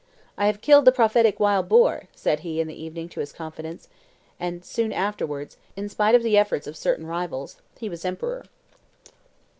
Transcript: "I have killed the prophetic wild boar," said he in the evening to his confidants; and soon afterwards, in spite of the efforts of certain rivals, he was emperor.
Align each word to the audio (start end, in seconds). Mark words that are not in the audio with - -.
"I 0.35 0.47
have 0.47 0.61
killed 0.61 0.85
the 0.85 0.91
prophetic 0.91 1.39
wild 1.39 1.69
boar," 1.69 2.05
said 2.15 2.39
he 2.39 2.59
in 2.59 2.67
the 2.67 2.73
evening 2.83 3.07
to 3.09 3.19
his 3.19 3.31
confidants; 3.31 3.87
and 4.39 4.65
soon 4.65 4.91
afterwards, 4.91 5.57
in 5.75 5.89
spite 5.89 6.15
of 6.15 6.23
the 6.23 6.39
efforts 6.39 6.65
of 6.65 6.75
certain 6.75 7.05
rivals, 7.05 7.57
he 7.77 7.87
was 7.87 8.03
emperor. 8.03 8.45